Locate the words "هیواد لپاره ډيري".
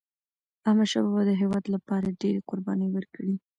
1.41-2.41